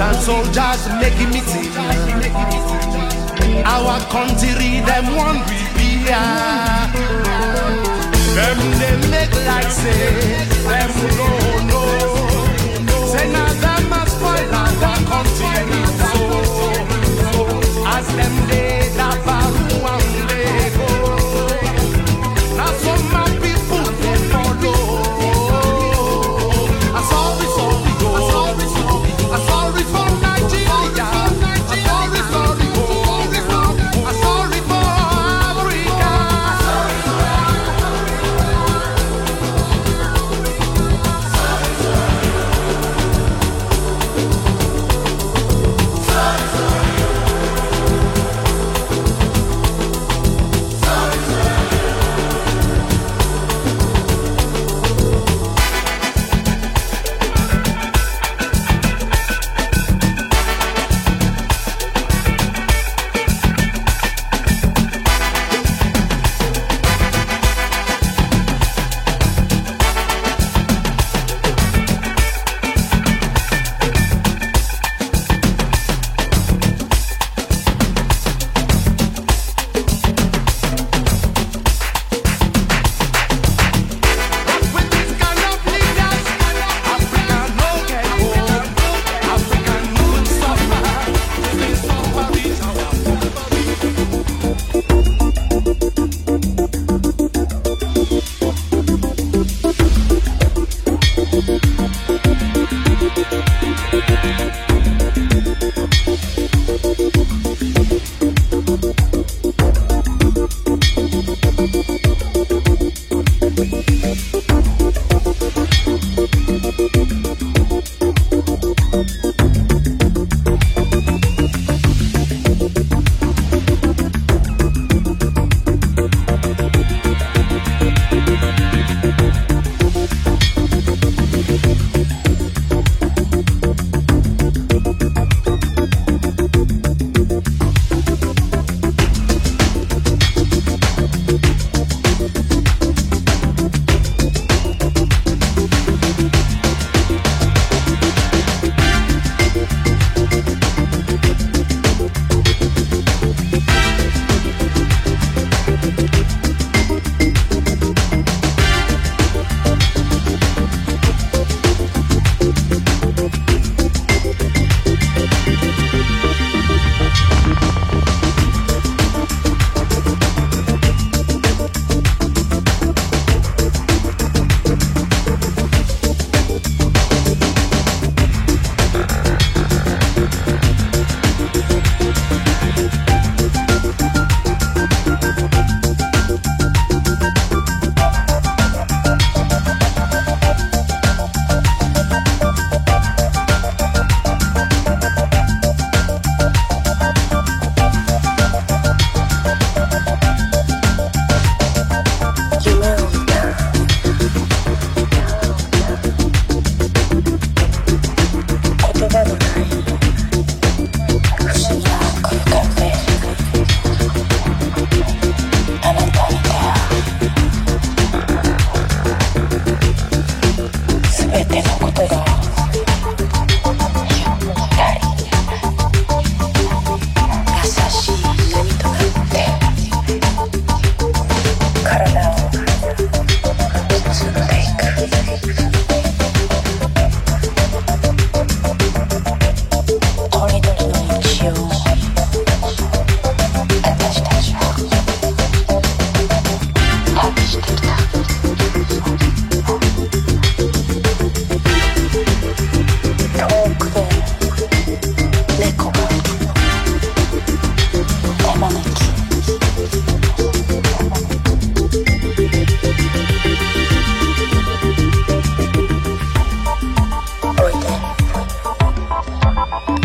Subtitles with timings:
[0.00, 0.37] and so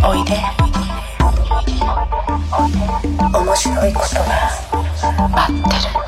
[0.05, 0.33] おいで。
[3.33, 4.25] 面白いことが
[5.29, 6.03] 待ってる。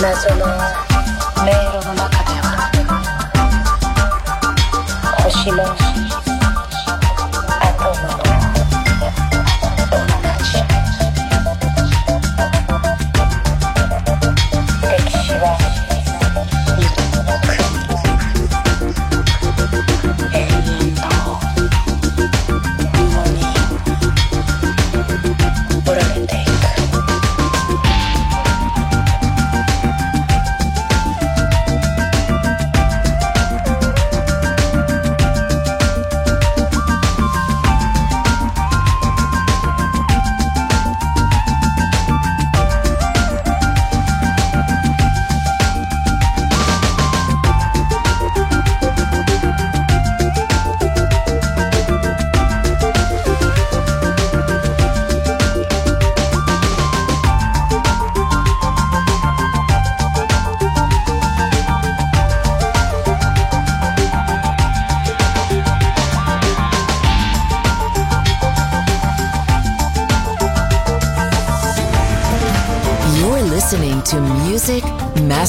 [0.00, 0.87] 謎の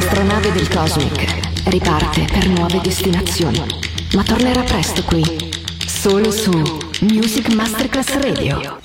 [0.00, 3.62] L'astronave del Cosmic riparte per nuove destinazioni,
[4.14, 5.22] ma tornerà presto qui,
[5.86, 6.50] solo su
[7.02, 8.78] Music Masterclass Radio.